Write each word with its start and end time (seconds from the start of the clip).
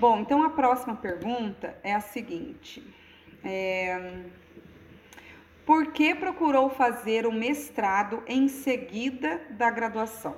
Bom, 0.00 0.20
então 0.20 0.44
a 0.44 0.50
próxima 0.50 0.94
pergunta 0.94 1.76
é 1.82 1.92
a 1.92 2.00
seguinte: 2.00 2.82
é... 3.44 4.22
por 5.66 5.92
que 5.92 6.14
procurou 6.14 6.70
fazer 6.70 7.26
o 7.26 7.32
mestrado 7.32 8.22
em 8.26 8.46
seguida 8.46 9.40
da 9.50 9.68
graduação? 9.70 10.36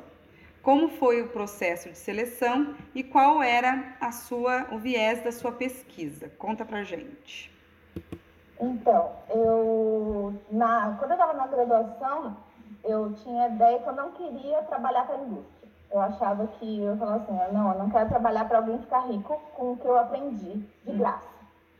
Como 0.62 0.88
foi 0.88 1.20
o 1.20 1.28
processo 1.28 1.90
de 1.90 1.98
seleção 1.98 2.74
e 2.94 3.02
qual 3.02 3.42
era 3.42 3.96
a 4.00 4.12
sua, 4.12 4.68
o 4.72 4.78
viés 4.78 5.22
da 5.22 5.32
sua 5.32 5.52
pesquisa? 5.52 6.30
Conta 6.38 6.64
pra 6.64 6.82
gente. 6.82 7.50
Então, 8.58 9.12
eu 9.28 10.34
na, 10.50 10.96
quando 10.98 11.10
eu 11.10 11.16
estava 11.16 11.34
na 11.34 11.46
graduação, 11.46 12.36
eu 12.82 13.12
tinha 13.12 13.44
a 13.44 13.48
ideia 13.48 13.78
que 13.78 13.88
eu 13.88 13.94
não 13.94 14.12
queria 14.12 14.62
trabalhar 14.62 15.04
para 15.04 15.16
a 15.16 15.18
indústria. 15.18 15.59
Eu 15.90 16.00
achava 16.00 16.46
que 16.46 16.82
eu 16.82 16.96
falava 16.96 17.16
assim, 17.16 17.52
não, 17.52 17.72
eu 17.72 17.78
não 17.78 17.90
quero 17.90 18.08
trabalhar 18.08 18.46
para 18.46 18.58
alguém 18.58 18.78
ficar 18.78 19.00
rico 19.00 19.40
com 19.54 19.72
o 19.72 19.76
que 19.76 19.86
eu 19.86 19.98
aprendi 19.98 20.56
de 20.84 20.92
graça. 20.92 21.28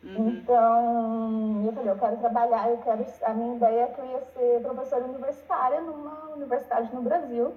Uhum. 0.02 0.30
Então, 0.30 1.62
eu 1.64 1.72
falei, 1.72 1.90
eu 1.90 1.96
quero 1.96 2.16
trabalhar, 2.16 2.70
eu 2.70 2.78
quero. 2.78 3.04
A 3.22 3.34
minha 3.34 3.54
ideia 3.54 3.82
é 3.82 3.88
que 3.88 4.00
eu 4.00 4.06
ia 4.06 4.20
ser 4.20 4.62
professora 4.62 5.04
universitária 5.04 5.80
numa 5.80 6.30
universidade 6.34 6.92
no 6.94 7.02
Brasil. 7.02 7.54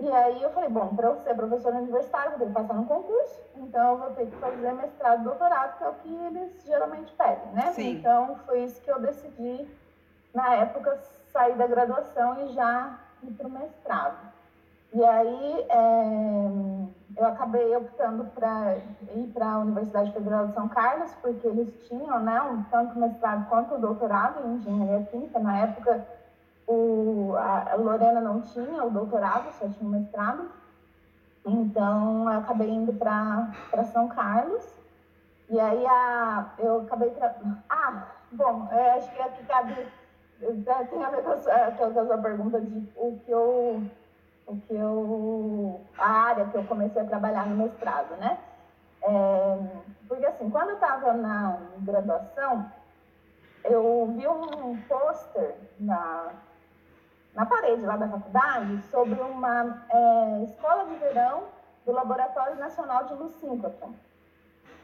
E 0.00 0.10
aí 0.10 0.42
eu 0.42 0.50
falei, 0.50 0.68
bom, 0.68 0.94
para 0.94 1.08
eu 1.08 1.16
ser 1.16 1.34
professora 1.34 1.76
universitária, 1.76 2.26
eu 2.26 2.30
vou 2.30 2.38
ter 2.38 2.46
que 2.46 2.52
passar 2.52 2.74
no 2.74 2.86
concurso, 2.86 3.40
então 3.56 3.92
eu 3.92 3.98
vou 3.98 4.10
ter 4.10 4.26
que 4.26 4.36
fazer 4.36 4.72
mestrado 4.72 5.20
e 5.20 5.24
doutorado, 5.24 5.76
que 5.76 5.84
é 5.84 5.88
o 5.88 5.94
que 5.94 6.14
eles 6.14 6.64
geralmente 6.64 7.12
pedem, 7.14 7.52
né? 7.52 7.72
Sim. 7.72 7.94
Então 7.94 8.36
foi 8.46 8.62
isso 8.62 8.80
que 8.80 8.90
eu 8.90 9.00
decidi, 9.00 9.68
na 10.32 10.54
época, 10.54 10.96
sair 11.32 11.56
da 11.56 11.66
graduação 11.66 12.40
e 12.46 12.52
já 12.54 12.96
ir 13.24 13.32
para 13.32 13.48
o 13.48 13.50
mestrado. 13.50 14.37
E 14.92 15.04
aí 15.04 15.66
é, 15.68 17.18
eu 17.18 17.26
acabei 17.26 17.76
optando 17.76 18.24
para 18.26 18.76
ir 19.14 19.30
para 19.34 19.52
a 19.52 19.58
Universidade 19.58 20.12
Federal 20.12 20.46
de 20.46 20.54
São 20.54 20.68
Carlos, 20.68 21.12
porque 21.20 21.46
eles 21.46 21.72
tinham 21.88 22.20
né, 22.20 22.40
um, 22.42 22.62
tanto 22.64 22.98
mestrado 22.98 23.48
quanto 23.48 23.78
doutorado 23.78 24.46
em 24.46 24.54
engenharia 24.54 25.06
química. 25.06 25.38
Na 25.38 25.58
época, 25.58 26.06
o, 26.66 27.34
a 27.36 27.74
Lorena 27.76 28.20
não 28.20 28.40
tinha 28.40 28.84
o 28.84 28.90
doutorado, 28.90 29.52
só 29.58 29.68
tinha 29.68 29.88
o 29.88 29.92
mestrado. 29.92 30.48
Então, 31.44 32.30
eu 32.30 32.38
acabei 32.38 32.70
indo 32.70 32.92
para 32.92 33.84
São 33.92 34.08
Carlos. 34.08 34.64
E 35.50 35.58
aí, 35.58 35.86
a, 35.86 36.52
eu 36.58 36.80
acabei... 36.82 37.10
Tra... 37.10 37.34
Ah, 37.68 38.06
bom, 38.32 38.68
eu 38.70 38.92
acho 38.92 39.10
que 39.14 39.22
aqui 39.22 39.44
cabe... 39.44 39.74
Tem 40.38 41.04
a 41.04 41.10
ver 41.10 41.22
com 41.24 41.30
a, 41.30 41.72
com 41.72 41.84
a 42.00 42.04
sua 42.04 42.18
pergunta 42.18 42.60
de 42.60 42.88
o 42.96 43.18
que 43.24 43.30
eu... 43.30 43.82
O 44.48 44.56
que 44.56 44.74
eu... 44.74 45.80
A 45.96 46.10
área 46.10 46.46
que 46.46 46.56
eu 46.56 46.64
comecei 46.64 47.02
a 47.02 47.06
trabalhar 47.06 47.46
no 47.46 47.56
mestrado, 47.56 48.16
né? 48.16 48.38
É, 49.02 49.58
porque, 50.08 50.26
assim, 50.26 50.50
quando 50.50 50.70
eu 50.70 50.74
estava 50.74 51.12
na 51.12 51.58
graduação, 51.78 52.72
eu 53.64 54.06
vi 54.16 54.26
um 54.26 54.76
pôster 54.88 55.54
na 55.78 56.32
na 57.38 57.46
parede 57.46 57.86
lá 57.86 57.96
da 57.96 58.08
faculdade 58.08 58.82
sobre 58.90 59.20
uma 59.20 59.84
é, 59.88 60.42
escola 60.42 60.86
de 60.86 60.96
verão 60.96 61.44
do 61.86 61.92
Laboratório 61.92 62.56
Nacional 62.56 63.04
de 63.04 63.14
Luz 63.14 63.32
Síncrotron. 63.34 63.92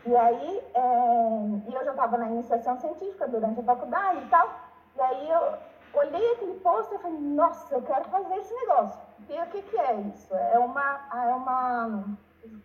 E 0.06 0.15
aí, 0.15 0.62
é, 0.73 1.69
e 1.69 1.75
eu 1.75 1.84
já 1.84 1.91
estava 1.91 2.17
na 2.17 2.28
iniciação 2.28 2.78
científica 2.78 3.27
durante 3.27 3.59
a 3.59 3.65
faculdade 3.65 4.19
e 4.21 4.28
tal, 4.28 4.49
e 4.97 5.01
aí 5.01 5.31
eu 5.31 5.59
olhei 5.95 6.34
aquele 6.75 6.83
posto 6.83 6.94
e 6.94 6.98
falei, 6.98 7.19
nossa, 7.19 7.75
eu 7.75 7.83
quero 7.83 8.05
fazer 8.05 8.36
esse 8.36 8.55
negócio. 8.55 9.00
E 9.28 9.41
o 9.41 9.47
que, 9.47 9.62
que 9.62 9.78
é 9.78 9.94
isso? 9.94 10.34
É 10.34 10.58
uma, 10.58 11.00
é 11.12 11.34
uma... 11.34 12.05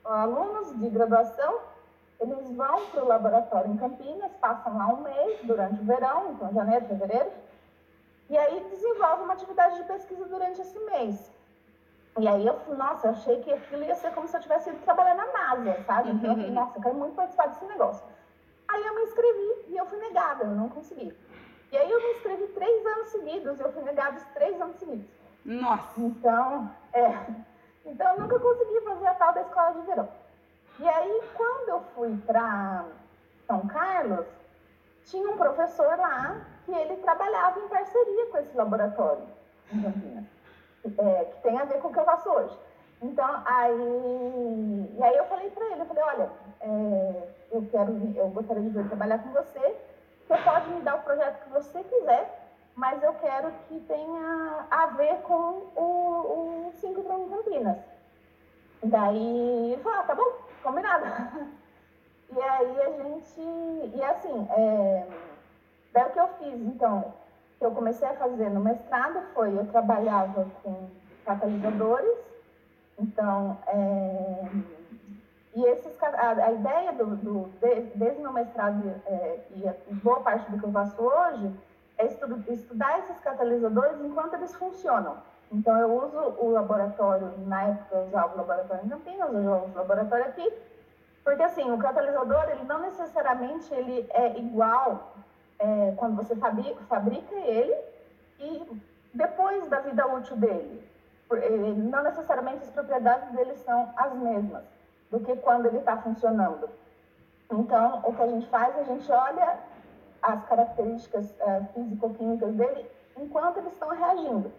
Alunos 0.03 0.77
de 0.77 0.89
graduação, 0.89 1.59
eles 2.19 2.51
vão 2.51 2.85
para 2.87 3.03
o 3.03 3.07
laboratório 3.07 3.71
em 3.71 3.77
Campinas, 3.77 4.31
passam 4.41 4.77
lá 4.77 4.87
um 4.87 5.01
mês 5.03 5.39
durante 5.43 5.81
o 5.81 5.85
verão, 5.85 6.31
então 6.31 6.53
janeiro, 6.53 6.85
fevereiro, 6.85 7.31
e 8.29 8.37
aí 8.37 8.59
desenvolve 8.69 9.23
uma 9.23 9.33
atividade 9.33 9.77
de 9.77 9.83
pesquisa 9.83 10.25
durante 10.25 10.61
esse 10.61 10.77
mês. 10.79 11.31
E 12.19 12.27
aí 12.27 12.45
eu, 12.45 12.59
nossa, 12.75 13.07
eu 13.07 13.11
achei 13.11 13.41
que 13.41 13.53
aquilo 13.53 13.83
ia 13.83 13.95
ser 13.95 14.11
como 14.13 14.27
se 14.27 14.35
eu 14.35 14.41
tivesse 14.41 14.69
ido 14.69 14.79
trabalhar 14.79 15.15
na 15.15 15.25
NASA, 15.31 15.81
sabe? 15.83 16.11
Então 16.11 16.31
eu 16.31 16.35
falei, 16.35 16.51
nossa, 16.51 16.77
eu 16.77 16.81
quero 16.81 16.95
muito 16.95 17.15
participar 17.15 17.47
desse 17.47 17.65
negócio. 17.65 18.05
Aí 18.67 18.85
eu 18.85 18.95
me 18.95 19.03
inscrevi 19.03 19.65
e 19.69 19.77
eu 19.77 19.85
fui 19.85 19.97
negada, 19.99 20.43
eu 20.43 20.51
não 20.51 20.67
consegui. 20.67 21.15
E 21.71 21.77
aí 21.77 21.89
eu 21.89 22.01
me 22.01 22.11
inscrevi 22.13 22.47
três 22.47 22.85
anos 22.85 23.07
seguidos 23.09 23.59
eu 23.59 23.71
fui 23.71 23.83
negada 23.83 24.17
os 24.17 24.23
três 24.33 24.59
anos 24.59 24.75
seguidos. 24.77 25.05
Nossa! 25.45 25.99
Então, 25.99 26.71
é. 26.93 27.13
Então 27.85 28.13
eu 28.13 28.21
nunca 28.21 28.39
consegui 28.39 28.81
fazer 28.81 29.07
a 29.07 29.13
tal 29.13 29.33
da 29.33 29.41
escola 29.41 29.73
de 29.73 29.81
verão. 29.81 30.09
E 30.79 30.87
aí, 30.87 31.21
quando 31.35 31.69
eu 31.69 31.81
fui 31.95 32.17
para 32.25 32.85
São 33.45 33.67
Carlos, 33.67 34.25
tinha 35.05 35.29
um 35.29 35.37
professor 35.37 35.97
lá 35.97 36.41
que 36.65 36.71
ele 36.71 36.97
trabalhava 36.97 37.59
em 37.59 37.67
parceria 37.67 38.25
com 38.27 38.37
esse 38.37 38.55
laboratório 38.55 39.23
em 39.73 39.81
Campinas, 39.81 40.25
é, 40.97 41.25
que 41.25 41.41
tem 41.41 41.57
a 41.57 41.65
ver 41.65 41.79
com 41.79 41.89
o 41.89 41.93
que 41.93 41.99
eu 41.99 42.05
faço 42.05 42.29
hoje. 42.29 42.57
Então, 43.01 43.43
aí, 43.45 44.95
e 44.97 45.03
aí 45.03 45.17
eu 45.17 45.25
falei 45.25 45.49
para 45.49 45.65
ele, 45.65 45.81
eu 45.81 45.85
falei, 45.85 46.03
olha, 46.03 46.29
é, 46.61 47.27
eu 47.51 47.67
quero, 47.71 48.13
eu 48.15 48.29
gostaria 48.29 48.69
de 48.69 48.83
trabalhar 48.83 49.19
com 49.19 49.31
você, 49.31 49.75
dar 50.89 50.95
o 50.95 51.03
projeto 51.03 51.43
que 51.43 51.49
você 51.51 51.83
quiser, 51.83 52.49
mas 52.75 53.01
eu 53.03 53.13
quero 53.15 53.51
que 53.67 53.79
tenha 53.81 54.65
a 54.71 54.87
ver 54.87 55.17
com 55.21 55.67
o, 55.75 56.67
o 56.67 56.71
5 56.73 57.03
Campinas. 57.03 57.77
Daí 58.83 59.73
ele 59.73 59.83
falou, 59.83 59.99
ah, 59.99 60.03
tá 60.03 60.15
bom, 60.15 60.33
combinado. 60.63 61.05
E 62.31 62.39
aí 62.39 62.81
a 62.83 62.91
gente. 62.91 63.41
E 63.41 64.03
assim, 64.03 64.47
é, 64.51 65.07
daí 65.91 66.03
o 66.05 66.09
que 66.11 66.19
eu 66.19 66.27
fiz, 66.37 66.61
então, 66.61 67.11
que 67.57 67.65
eu 67.65 67.71
comecei 67.71 68.07
a 68.07 68.13
fazer 68.13 68.51
no 68.51 68.59
mestrado 68.59 69.19
foi, 69.33 69.57
eu 69.57 69.65
trabalhava 69.71 70.45
com 70.61 70.91
catalisadores, 71.25 72.19
então, 72.99 73.57
é, 73.65 74.43
e 75.59 75.65
esses, 75.65 75.91
a, 76.01 76.29
a 76.31 76.51
ideia 76.53 76.93
do, 76.93 77.17
do, 77.17 77.49
desde 77.95 78.21
meu 78.21 78.31
mestrado 78.31 78.81
é, 79.05 79.39
e 79.51 79.93
boa 79.95 80.21
parte 80.21 80.49
do 80.49 80.57
que 80.57 80.63
eu 80.63 80.71
faço 80.71 81.01
hoje 81.01 81.51
é 81.97 82.05
estudo, 82.05 82.41
estudar 82.49 82.99
esses 82.99 83.19
catalisadores 83.19 83.99
enquanto 83.99 84.35
eles 84.35 84.55
funcionam. 84.55 85.17
Então, 85.51 85.77
eu 85.77 85.91
uso 85.91 86.17
o 86.37 86.51
laboratório, 86.51 87.33
na 87.45 87.63
época 87.63 87.95
eu 87.95 88.07
usava 88.07 88.33
o 88.33 88.37
laboratório 88.37 88.85
em 88.85 88.89
Campinas, 88.89 89.29
hoje 89.29 89.45
eu 89.45 89.63
uso 89.65 89.73
o 89.73 89.77
laboratório 89.79 90.25
aqui, 90.25 90.53
porque 91.25 91.43
assim, 91.43 91.69
o 91.69 91.77
catalisador, 91.77 92.49
ele 92.51 92.63
não 92.63 92.79
necessariamente 92.79 93.73
ele 93.73 94.07
é 94.11 94.39
igual 94.39 95.13
é, 95.59 95.93
quando 95.97 96.15
você 96.15 96.37
fabrica, 96.37 96.81
fabrica 96.87 97.35
ele 97.35 97.75
e 98.39 98.81
depois 99.13 99.67
da 99.67 99.79
vida 99.79 100.07
útil 100.07 100.37
dele. 100.37 100.87
Não 101.91 102.01
necessariamente 102.01 102.63
as 102.63 102.69
propriedades 102.71 103.29
dele 103.33 103.55
são 103.57 103.93
as 103.97 104.13
mesmas 104.13 104.78
do 105.11 105.19
que 105.19 105.35
quando 105.37 105.65
ele 105.67 105.79
está 105.79 105.97
funcionando. 105.97 106.69
Então, 107.51 108.01
o 108.05 108.13
que 108.13 108.21
a 108.21 108.27
gente 108.27 108.47
faz, 108.47 108.77
a 108.77 108.83
gente 108.83 109.11
olha 109.11 109.57
as 110.21 110.45
características 110.45 111.33
é, 111.39 111.61
físico-químicas 111.73 112.53
dele 112.53 112.89
enquanto 113.17 113.57
eles 113.57 113.73
estão 113.73 113.89
reagindo. 113.89 114.51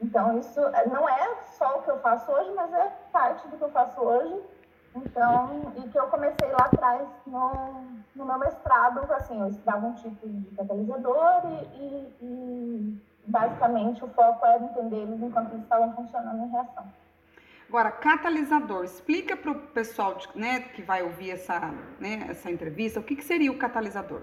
Então, 0.00 0.38
isso 0.38 0.60
é, 0.60 0.86
não 0.88 1.08
é 1.08 1.36
só 1.56 1.78
o 1.78 1.82
que 1.82 1.90
eu 1.90 1.98
faço 2.00 2.30
hoje, 2.30 2.52
mas 2.54 2.72
é 2.72 2.92
parte 3.12 3.46
do 3.48 3.56
que 3.56 3.64
eu 3.64 3.70
faço 3.70 4.00
hoje 4.00 4.42
então, 4.94 5.72
e 5.76 5.88
que 5.88 5.98
eu 5.98 6.06
comecei 6.06 6.48
lá 6.52 6.66
atrás 6.66 7.08
no, 7.26 7.82
no 8.14 8.24
meu 8.24 8.38
mestrado, 8.38 9.00
assim, 9.12 9.40
eu 9.40 9.48
estudava 9.48 9.86
um 9.86 9.94
tipo 9.94 10.28
de 10.28 10.54
catalisador 10.54 11.42
e, 11.44 11.82
e, 11.82 12.16
e 12.22 13.02
basicamente 13.26 14.04
o 14.04 14.08
foco 14.08 14.46
era 14.46 14.62
entender 14.62 14.98
eles 14.98 15.20
enquanto 15.20 15.50
eles 15.50 15.64
estavam 15.64 15.92
funcionando 15.94 16.44
em 16.44 16.50
reação. 16.50 16.84
Agora, 17.68 17.90
catalisador, 17.90 18.84
explica 18.84 19.36
para 19.36 19.50
o 19.50 19.54
pessoal 19.68 20.16
né, 20.34 20.60
que 20.60 20.82
vai 20.82 21.02
ouvir 21.02 21.30
essa, 21.30 21.60
né, 21.98 22.26
essa 22.28 22.50
entrevista, 22.50 23.00
o 23.00 23.02
que, 23.02 23.16
que 23.16 23.24
seria 23.24 23.50
o 23.50 23.58
catalisador? 23.58 24.20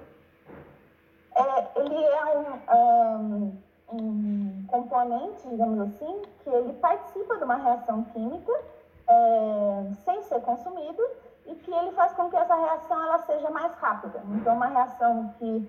É, 1.36 1.80
ele 1.80 1.96
é 1.96 2.26
um, 2.38 2.72
um, 2.74 3.58
um 3.94 4.66
componente, 4.68 5.48
digamos 5.48 5.80
assim, 5.82 6.22
que 6.44 6.50
ele 6.50 6.74
participa 6.74 7.38
de 7.38 7.44
uma 7.44 7.56
reação 7.56 8.04
química 8.06 8.54
é, 9.08 9.94
sem 10.06 10.22
ser 10.24 10.42
consumido 10.42 11.04
e 11.46 11.56
que 11.56 11.74
ele 11.74 11.92
faz 11.92 12.14
com 12.14 12.30
que 12.30 12.36
essa 12.36 12.56
reação 12.56 13.02
ela 13.02 13.20
seja 13.20 13.50
mais 13.50 13.74
rápida. 13.76 14.22
Então, 14.30 14.56
uma 14.56 14.68
reação 14.68 15.34
que 15.40 15.68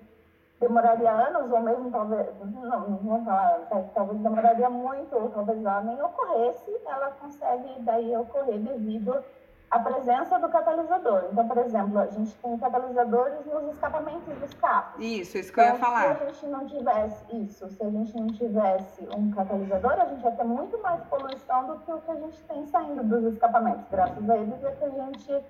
demoraria 0.63 1.11
anos, 1.11 1.51
ou 1.51 1.61
mesmo 1.61 1.91
talvez, 1.91 2.27
não, 2.39 2.89
não 2.89 2.97
vou 2.97 3.23
falar, 3.23 3.59
talvez 3.93 4.19
demoraria 4.19 4.69
muito, 4.69 5.15
ou 5.15 5.29
talvez 5.29 5.59
ela 5.59 5.81
nem 5.81 6.01
ocorresse, 6.01 6.71
ela 6.85 7.11
consegue 7.11 7.69
daí 7.79 8.15
ocorrer 8.15 8.59
devido 8.59 9.23
a 9.69 9.79
presença 9.79 10.39
do 10.39 10.49
catalisador. 10.49 11.25
Então, 11.31 11.47
por 11.47 11.57
exemplo, 11.57 11.99
a 11.99 12.05
gente 12.05 12.33
tem 12.35 12.57
catalisadores 12.57 13.45
nos 13.45 13.73
escapamentos 13.73 14.33
dos 14.35 14.53
carros. 14.53 15.03
Isso, 15.03 15.37
isso 15.37 15.51
que 15.51 15.59
eu 15.59 15.63
ia 15.63 15.69
então, 15.69 15.79
falar. 15.79 16.15
Se 16.15 16.23
a 16.23 16.25
gente 16.27 16.45
não 16.45 16.67
tivesse 16.67 17.43
isso, 17.43 17.69
se 17.69 17.83
a 17.83 17.89
gente 17.89 18.15
não 18.15 18.27
tivesse 18.27 19.07
um 19.17 19.31
catalisador, 19.31 19.93
a 19.93 20.05
gente 20.05 20.23
ia 20.23 20.31
ter 20.31 20.43
muito 20.43 20.79
mais 20.81 21.01
poluição 21.05 21.67
do 21.67 21.79
que 21.79 21.91
o 21.91 21.99
que 22.01 22.11
a 22.11 22.15
gente 22.15 22.43
tem 22.43 22.65
saindo 22.67 23.03
dos 23.03 23.33
escapamentos. 23.33 23.83
Graças 23.89 24.29
a 24.29 24.37
eles 24.37 24.63
é 24.63 24.71
que 24.71 24.85
a 24.85 24.89
gente 24.89 25.43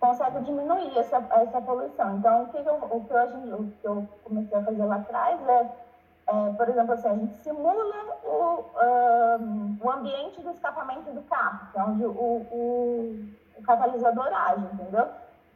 consegue 0.00 0.40
diminuir 0.40 0.96
essa, 0.96 1.24
essa 1.30 1.60
poluição. 1.60 2.16
Então, 2.16 2.44
o 2.44 2.48
que, 2.48 2.58
eu, 2.58 2.74
o, 2.74 3.04
que 3.04 3.12
eu, 3.12 3.58
o 3.58 3.70
que 3.80 3.86
eu 3.86 4.08
comecei 4.24 4.58
a 4.58 4.62
fazer 4.62 4.84
lá 4.84 4.96
atrás 4.96 5.48
é, 5.48 5.70
é 6.26 6.52
por 6.52 6.68
exemplo, 6.68 6.92
assim, 6.92 7.08
a 7.08 7.14
gente 7.14 7.34
simula 7.38 7.94
o, 8.24 8.64
um, 9.40 9.78
o 9.82 9.90
ambiente 9.90 10.40
do 10.40 10.50
escapamento 10.50 11.10
do 11.10 11.22
carro, 11.22 11.68
que 11.72 11.78
é 11.78 11.82
onde 11.82 12.04
o, 12.04 12.10
o, 12.10 13.28
o 13.56 13.62
catalisador 13.62 14.28
age, 14.32 14.64
entendeu? 14.72 15.08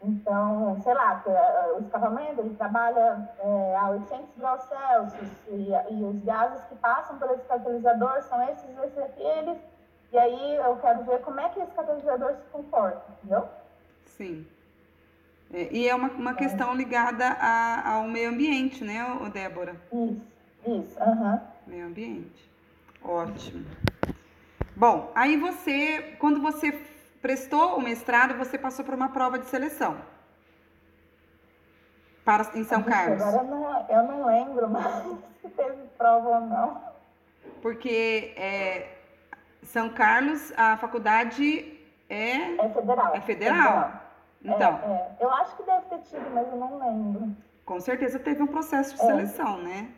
Então, 0.04 0.76
sei 0.80 0.94
lá, 0.94 1.22
é, 1.26 1.72
o 1.74 1.78
escapamento 1.78 2.40
ele 2.40 2.56
trabalha 2.56 3.30
é, 3.38 3.76
a 3.76 3.90
800 3.90 4.36
graus 4.36 4.62
Celsius 4.62 5.46
e, 5.46 5.70
e, 5.90 6.04
os 6.04 6.24
gases 6.24 6.64
que 6.64 6.74
passam 6.74 7.16
esse 7.32 7.44
catalisador 7.44 8.20
são 8.22 8.42
esses, 8.48 8.68
esses, 8.78 8.98
aqueles. 8.98 9.58
E 10.10 10.18
aí 10.18 10.56
eu 10.56 10.76
quero 10.78 11.04
ver 11.04 11.20
como 11.20 11.38
é 11.38 11.48
que 11.50 11.60
esse 11.60 11.72
catalisador 11.72 12.34
se 12.34 12.44
comporta, 12.50 13.00
entendeu? 13.12 13.48
Sim. 14.22 14.46
É, 15.52 15.68
e 15.72 15.88
é 15.88 15.94
uma, 15.94 16.08
uma 16.08 16.34
questão 16.34 16.74
ligada 16.74 17.26
a, 17.26 17.94
ao 17.94 18.04
meio 18.04 18.30
ambiente, 18.30 18.84
né, 18.84 19.04
Débora? 19.32 19.74
Isso, 19.92 20.22
isso, 20.64 21.02
aham. 21.02 21.32
Uhum. 21.32 21.40
Meio 21.66 21.86
ambiente. 21.86 22.50
Ótimo. 23.04 23.66
Bom, 24.76 25.10
aí 25.14 25.36
você, 25.36 26.14
quando 26.20 26.40
você 26.40 26.72
prestou 27.20 27.76
o 27.76 27.82
mestrado, 27.82 28.38
você 28.38 28.56
passou 28.56 28.84
por 28.84 28.94
uma 28.94 29.08
prova 29.08 29.38
de 29.38 29.46
seleção. 29.46 29.96
Para, 32.24 32.48
em 32.54 32.62
São 32.62 32.82
Carlos. 32.84 33.20
Agora 33.20 33.44
eu 33.44 33.50
não, 33.50 33.86
eu 33.88 34.02
não 34.04 34.26
lembro 34.26 34.70
mais 34.70 35.04
se 35.42 35.48
teve 35.48 35.82
prova 35.98 36.28
ou 36.28 36.40
não. 36.42 36.80
Porque 37.60 38.32
é, 38.36 38.98
São 39.64 39.90
Carlos, 39.90 40.52
a 40.56 40.76
faculdade 40.76 41.76
é. 42.08 42.64
É 42.64 42.68
federal. 42.68 43.14
É 43.16 43.20
federal. 43.20 44.11
Então. 44.44 44.80
É, 44.82 44.92
é. 44.92 45.16
Eu 45.20 45.30
acho 45.30 45.56
que 45.56 45.62
deve 45.62 45.86
ter 45.86 45.98
tido, 46.00 46.30
mas 46.32 46.48
eu 46.48 46.56
não 46.56 46.78
lembro. 46.78 47.36
Com 47.64 47.80
certeza 47.80 48.18
teve 48.18 48.42
um 48.42 48.46
processo 48.46 48.94
de 48.96 49.02
é. 49.02 49.06
seleção, 49.06 49.58
né? 49.58 49.88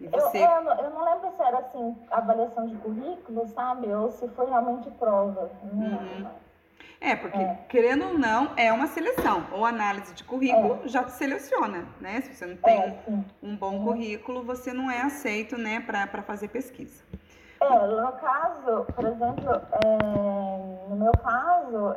Você... 0.00 0.38
Eu, 0.38 0.50
eu, 0.50 0.72
eu, 0.72 0.90
não 0.90 1.04
lembro 1.04 1.30
se 1.36 1.42
era 1.42 1.58
assim, 1.58 1.96
avaliação 2.10 2.66
de 2.66 2.76
currículo, 2.76 3.46
sabe? 3.48 3.92
Ou 3.92 4.10
se 4.10 4.26
foi 4.28 4.46
realmente 4.46 4.90
prova. 4.92 5.50
Uhum. 5.62 6.26
É, 7.00 7.14
porque, 7.14 7.38
é. 7.38 7.58
querendo 7.68 8.06
ou 8.06 8.18
não, 8.18 8.52
é 8.56 8.72
uma 8.72 8.86
seleção. 8.86 9.46
Ou 9.52 9.64
análise 9.64 10.14
de 10.14 10.24
currículo 10.24 10.80
é. 10.84 10.88
já 10.88 11.04
te 11.04 11.12
seleciona, 11.12 11.86
né? 12.00 12.20
Se 12.22 12.34
você 12.34 12.46
não 12.46 12.56
tem 12.56 12.80
é, 12.80 12.98
um 13.42 13.54
bom 13.56 13.76
uhum. 13.76 13.84
currículo, 13.84 14.42
você 14.42 14.72
não 14.72 14.90
é 14.90 15.02
aceito, 15.02 15.56
né, 15.56 15.80
para 15.80 16.22
fazer 16.22 16.48
pesquisa. 16.48 17.04
É, 17.60 17.86
no 17.86 18.12
caso, 18.12 18.86
por 18.94 19.04
exemplo, 19.04 19.52
é, 19.84 20.88
no 20.88 20.96
meu 20.96 21.12
caso, 21.12 21.96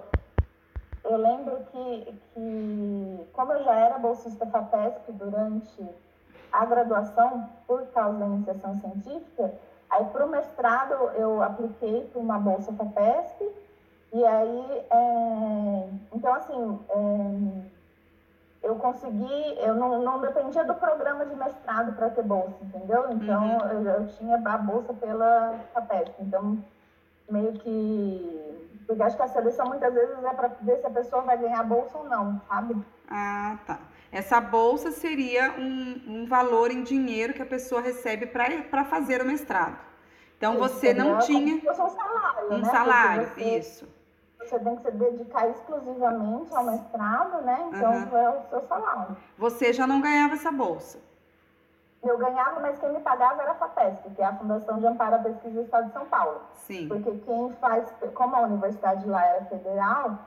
eu 1.10 1.18
lembro 1.18 1.58
que, 1.72 2.20
que, 2.34 3.28
como 3.34 3.54
eu 3.54 3.64
já 3.64 3.74
era 3.76 3.98
bolsista 3.98 4.46
FAPESP 4.46 5.12
durante 5.14 5.90
a 6.52 6.66
graduação, 6.66 7.50
por 7.66 7.86
causa 7.88 8.20
da 8.20 8.26
iniciação 8.26 8.80
científica, 8.80 9.54
aí 9.90 10.06
para 10.06 10.26
o 10.26 10.30
mestrado 10.30 10.94
eu 11.16 11.42
apliquei 11.42 12.10
para 12.12 12.20
uma 12.20 12.38
bolsa 12.38 12.74
FAPESP, 12.74 13.50
e 14.14 14.26
aí, 14.26 14.86
é, 14.90 15.90
então 16.14 16.34
assim, 16.34 16.80
é, 16.90 18.68
eu 18.68 18.76
consegui, 18.76 19.58
eu 19.60 19.76
não, 19.76 20.02
não 20.02 20.20
dependia 20.20 20.64
do 20.64 20.74
programa 20.76 21.26
de 21.26 21.36
mestrado 21.36 21.94
para 21.94 22.10
ter 22.10 22.24
bolsa, 22.24 22.58
entendeu? 22.62 23.12
Então, 23.12 23.44
uhum. 23.44 23.70
eu, 23.70 23.88
eu, 23.88 24.08
tinha 24.08 24.36
a 24.36 24.58
bolsa 24.58 24.94
pela 24.94 25.56
FAPESP, 25.74 26.16
então 26.22 26.58
meio 27.30 27.54
que 27.54 28.48
porque 28.88 29.04
acho 29.04 29.18
que 29.18 29.24
a 29.24 29.28
seleção 29.28 29.68
muitas 29.68 29.94
vezes 29.94 30.24
é 30.24 30.34
para 30.34 30.48
ver 30.62 30.80
se 30.80 30.88
a 30.88 30.90
pessoa 30.90 31.22
vai 31.22 31.38
ganhar 31.38 31.60
a 31.60 31.64
bolsa 31.64 31.98
ou 31.98 32.06
não, 32.06 32.42
sabe? 32.48 32.76
Ah, 33.10 33.58
tá. 33.68 33.80
Essa 34.10 34.40
bolsa 34.40 34.92
seria 34.92 35.52
um, 35.60 36.02
um 36.08 36.26
valor 36.26 36.72
em 36.72 36.84
dinheiro 36.84 37.34
que 37.34 37.42
a 37.42 37.46
pessoa 37.46 37.82
recebe 37.82 38.26
para 38.26 38.86
fazer 38.86 39.22
o 39.22 39.26
mestrado. 39.26 39.78
Então 40.38 40.54
isso, 40.54 40.62
você 40.62 40.94
não 40.94 41.20
tinha. 41.20 41.60
Como 41.60 41.84
um 41.84 41.90
salário. 41.90 42.54
Um 42.54 42.58
né? 42.60 42.70
salário, 42.70 43.28
você, 43.28 43.58
isso. 43.58 43.88
Você 44.40 44.60
tem 44.60 44.76
que 44.78 44.84
se 44.84 44.92
dedicar 44.92 45.50
exclusivamente 45.50 46.56
ao 46.56 46.64
mestrado, 46.64 47.42
né? 47.44 47.70
Então 47.74 47.92
uhum. 47.92 48.18
é 48.18 48.30
o 48.30 48.50
seu 48.50 48.68
salário. 48.68 49.18
Você 49.38 49.74
já 49.74 49.86
não 49.86 50.00
ganhava 50.00 50.36
essa 50.36 50.52
bolsa. 50.52 51.00
Eu 52.04 52.18
ganhava, 52.18 52.60
mas 52.60 52.80
quem 52.80 52.92
me 52.94 53.00
pagava 53.00 53.42
era 53.42 53.52
a 53.52 53.56
FAPESP, 53.56 54.12
que 54.12 54.22
é 54.22 54.26
a 54.26 54.36
Fundação 54.36 54.80
de 54.80 54.86
Amparo 54.86 55.16
à 55.16 55.20
Pesquisa 55.20 55.56
do 55.56 55.62
Estado 55.62 55.88
de 55.88 55.94
São 55.94 56.06
Paulo. 56.06 56.42
Sim. 56.54 56.88
Porque 56.88 57.12
quem 57.12 57.54
faz, 57.60 57.92
como 58.14 58.36
a 58.36 58.42
universidade 58.42 59.08
lá 59.08 59.26
era 59.26 59.46
federal, 59.46 60.20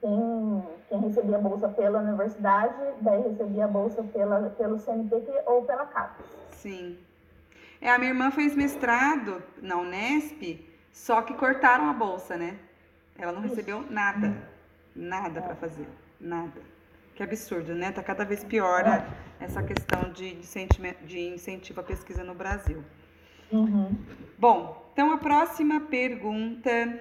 quem, 0.00 0.64
quem 0.88 1.00
recebia 1.00 1.36
a 1.36 1.40
bolsa 1.40 1.68
pela 1.68 1.98
universidade, 1.98 2.76
daí 3.00 3.22
recebia 3.22 3.64
a 3.64 3.68
bolsa 3.68 4.02
pela, 4.04 4.50
pelo 4.50 4.78
CNPq 4.78 5.42
ou 5.46 5.62
pela 5.62 5.86
CAPES. 5.86 6.26
Sim. 6.52 6.98
É, 7.80 7.90
a 7.90 7.98
minha 7.98 8.10
irmã 8.10 8.30
fez 8.30 8.54
mestrado 8.54 9.42
na 9.60 9.76
Unesp, 9.76 10.64
só 10.92 11.22
que 11.22 11.34
cortaram 11.34 11.90
a 11.90 11.92
bolsa, 11.92 12.36
né? 12.36 12.58
Ela 13.18 13.32
não 13.32 13.42
recebeu 13.42 13.84
nada. 13.90 14.34
Nada 14.94 15.42
para 15.42 15.54
fazer. 15.56 15.88
Nada. 16.20 16.75
Que 17.16 17.22
absurdo, 17.22 17.74
né? 17.74 17.90
Tá 17.90 18.02
cada 18.02 18.26
vez 18.26 18.44
pior 18.44 18.84
essa 19.40 19.62
questão 19.62 20.12
de, 20.12 20.34
de 21.04 21.20
incentivo 21.28 21.80
à 21.80 21.82
pesquisa 21.82 22.22
no 22.22 22.34
Brasil. 22.34 22.84
Uhum. 23.50 23.96
Bom, 24.38 24.86
então 24.92 25.10
a 25.10 25.16
próxima 25.16 25.80
pergunta 25.80 27.00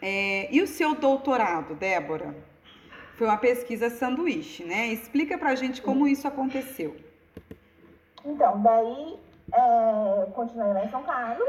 é, 0.00 0.54
e 0.54 0.62
o 0.62 0.68
seu 0.68 0.94
doutorado, 0.94 1.74
Débora? 1.74 2.32
Foi 3.16 3.26
uma 3.26 3.36
pesquisa 3.38 3.90
sanduíche, 3.90 4.62
né? 4.62 4.86
Explica 4.86 5.36
pra 5.36 5.56
gente 5.56 5.82
como 5.82 6.06
isso 6.06 6.28
aconteceu. 6.28 6.94
Então, 8.24 8.62
daí 8.62 9.18
é, 9.52 10.30
continuei 10.30 10.72
lá 10.74 10.84
em 10.84 10.90
São 10.90 11.02
Carlos, 11.02 11.48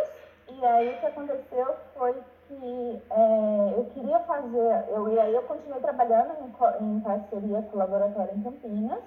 e 0.59 0.65
aí 0.65 0.93
o 0.93 0.99
que 0.99 1.05
aconteceu 1.05 1.75
foi 1.95 2.13
que 2.47 3.01
é, 3.11 3.73
eu 3.77 3.85
queria 3.93 4.19
fazer, 4.21 4.85
eu, 4.89 5.07
e 5.07 5.19
aí 5.19 5.33
eu 5.33 5.43
continuei 5.43 5.79
trabalhando 5.79 6.31
em, 6.41 6.85
em 6.85 6.99
parceria 6.99 7.61
com 7.61 7.77
o 7.77 7.79
laboratório 7.79 8.35
em 8.35 8.43
Campinas, 8.43 8.99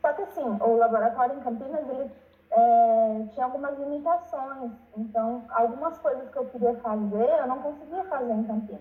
só 0.00 0.12
que 0.14 0.22
assim, 0.22 0.44
o 0.44 0.76
laboratório 0.76 1.36
em 1.36 1.40
Campinas, 1.40 1.86
ele 1.88 2.10
é, 2.50 3.26
tinha 3.32 3.44
algumas 3.44 3.78
limitações, 3.78 4.72
então 4.96 5.44
algumas 5.50 5.98
coisas 5.98 6.30
que 6.30 6.36
eu 6.36 6.46
queria 6.46 6.74
fazer, 6.76 7.28
eu 7.40 7.46
não 7.46 7.60
conseguia 7.60 8.04
fazer 8.04 8.32
em 8.32 8.44
Campinas. 8.44 8.80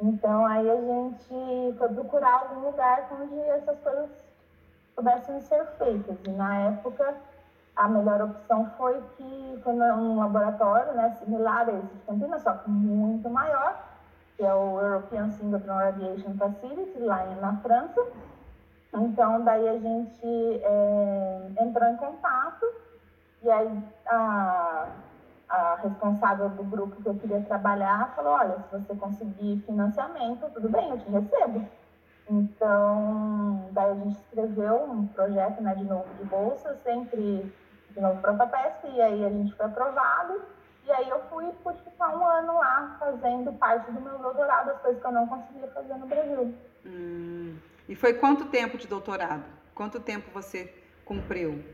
Então 0.00 0.44
aí 0.44 0.70
a 0.70 0.76
gente 0.76 1.78
foi 1.78 1.88
procurar 1.88 2.40
algum 2.40 2.66
lugar 2.66 3.08
onde 3.18 3.40
essas 3.40 3.78
coisas 3.78 4.10
pudessem 4.94 5.40
ser 5.40 5.64
feitas, 5.78 6.18
e 6.26 6.30
na 6.30 6.68
época 6.68 7.14
a 7.76 7.88
melhor 7.88 8.22
opção 8.22 8.70
foi 8.76 9.02
que 9.16 9.60
foi 9.62 9.72
num 9.74 10.18
laboratório 10.18 10.92
né, 10.94 11.10
similar 11.18 11.68
a 11.68 11.72
esse 11.72 11.86
de 11.86 12.00
Campinas, 12.06 12.42
só 12.42 12.52
que 12.54 12.70
muito 12.70 13.28
maior, 13.28 13.76
que 14.36 14.44
é 14.44 14.54
o 14.54 14.80
European 14.80 15.30
Singapore 15.30 15.88
Aviation 15.88 16.34
Facility, 16.34 16.98
lá 17.00 17.24
na 17.40 17.56
França. 17.56 18.00
Então, 18.92 19.42
daí 19.42 19.68
a 19.68 19.78
gente 19.78 20.24
é, 20.62 21.50
entrou 21.60 21.88
em 21.88 21.96
contato 21.96 22.64
e 23.42 23.50
aí 23.50 23.82
a, 24.06 24.86
a 25.48 25.74
responsável 25.82 26.48
do 26.50 26.62
grupo 26.62 27.02
que 27.02 27.08
eu 27.08 27.14
queria 27.16 27.40
trabalhar 27.42 28.12
falou, 28.14 28.34
olha, 28.34 28.56
se 28.58 28.78
você 28.78 28.94
conseguir 28.94 29.62
financiamento, 29.66 30.48
tudo 30.54 30.68
bem, 30.68 30.90
eu 30.90 30.98
te 30.98 31.10
recebo. 31.10 31.66
Então, 32.30 33.68
daí 33.72 33.90
a 33.90 33.94
gente 33.94 34.16
escreveu 34.16 34.84
um 34.84 35.06
projeto 35.08 35.60
né, 35.60 35.74
de 35.74 35.84
novo 35.84 36.06
de 36.14 36.24
bolsa, 36.24 36.74
sempre 36.84 37.52
de 37.94 38.00
novo 38.00 38.20
para 38.20 38.32
a 38.32 38.36
FAPESP, 38.36 38.88
e 38.88 39.00
aí 39.00 39.24
a 39.24 39.30
gente 39.30 39.54
foi 39.54 39.66
aprovado. 39.66 40.42
E 40.84 40.90
aí 40.90 41.08
eu 41.08 41.20
fui 41.30 41.46
pude 41.62 41.78
ficar 41.82 42.14
um 42.14 42.26
ano 42.26 42.58
lá 42.58 42.96
fazendo 42.98 43.52
parte 43.54 43.90
do 43.90 44.00
meu 44.00 44.18
doutorado, 44.18 44.70
as 44.70 44.80
coisas 44.82 45.00
que 45.00 45.06
eu 45.06 45.12
não 45.12 45.26
conseguia 45.26 45.68
fazer 45.68 45.94
no 45.94 46.06
Brasil. 46.06 46.54
Hum. 46.84 47.56
E 47.88 47.94
foi 47.94 48.14
quanto 48.14 48.46
tempo 48.46 48.76
de 48.76 48.86
doutorado? 48.86 49.44
Quanto 49.74 49.98
tempo 50.00 50.30
você 50.32 50.72
cumpriu? 51.04 51.64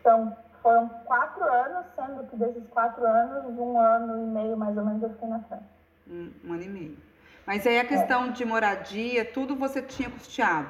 Então, 0.00 0.36
foram 0.62 0.88
quatro 1.06 1.42
anos, 1.42 1.86
sendo 1.96 2.24
que 2.28 2.36
desses 2.36 2.66
quatro 2.68 3.06
anos, 3.06 3.44
um 3.58 3.78
ano 3.78 4.18
e 4.18 4.26
meio 4.26 4.56
mais 4.56 4.76
ou 4.76 4.84
menos 4.84 5.02
eu 5.02 5.10
fiquei 5.10 5.28
na 5.28 5.40
França. 5.40 5.64
Um, 6.06 6.32
um 6.44 6.52
ano 6.52 6.62
e 6.62 6.68
meio. 6.68 6.98
Mas 7.46 7.66
aí 7.66 7.78
a 7.78 7.84
questão 7.84 8.26
é. 8.26 8.28
de 8.28 8.44
moradia, 8.44 9.24
tudo 9.24 9.56
você 9.56 9.80
tinha 9.80 10.10
custeado? 10.10 10.68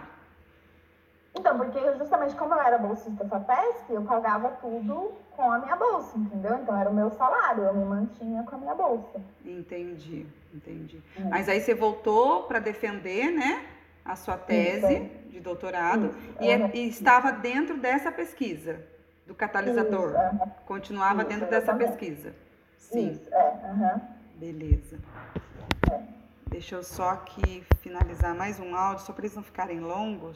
Então, 1.37 1.57
porque 1.57 1.79
como 2.35 2.55
eu 2.55 2.61
era 2.61 2.79
bolsista 2.79 3.25
FAPESP, 3.27 3.93
eu 3.93 4.03
pagava 4.03 4.51
tudo 4.61 5.13
com 5.37 5.51
a 5.51 5.59
minha 5.59 5.77
bolsa, 5.77 6.19
entendeu? 6.19 6.57
Então 6.57 6.77
era 6.77 6.91
o 6.91 6.95
meu 6.95 7.11
salário, 7.11 7.65
eu 7.65 7.75
me 7.75 7.85
mantinha 7.85 8.43
com 8.43 8.57
a 8.57 8.59
minha 8.59 8.75
bolsa. 8.75 9.21
Entendi, 9.45 10.27
entendi. 10.53 11.03
É. 11.17 11.23
Mas 11.25 11.49
aí 11.49 11.61
você 11.61 11.75
voltou 11.75 12.43
para 12.45 12.59
defender, 12.59 13.31
né, 13.31 13.65
a 14.05 14.17
sua 14.17 14.37
tese 14.37 14.95
Isso. 14.95 15.31
de 15.31 15.41
doutorado 15.41 16.07
Isso. 16.07 16.19
E, 16.41 16.51
é, 16.51 16.71
e, 16.75 16.89
estava 16.89 17.31
dentro 17.31 17.77
dessa 17.77 18.11
pesquisa 18.11 18.81
do 19.27 19.35
catalisador. 19.35 20.11
Isso. 20.11 20.51
Continuava 20.67 21.23
dentro 21.25 21.49
dessa 21.49 21.75
pesquisa. 21.75 22.35
Sim. 22.79 23.11
Isso, 23.11 23.33
é. 23.33 23.51
Uhum. 23.65 24.01
Beleza. 24.37 24.99
É. 25.93 26.01
Deixa 26.47 26.77
eu 26.77 26.83
só 26.83 27.11
aqui 27.11 27.63
finalizar 27.83 28.35
mais 28.35 28.59
um 28.59 28.75
áudio, 28.75 29.05
só 29.05 29.13
para 29.13 29.27
eles 29.27 29.37
não 29.37 29.43
ficarem 29.43 29.81
longos. 29.81 30.27